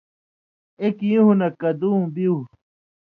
[0.81, 2.35] ایک یُون٘ہہۡ نہ کدُوں بیُو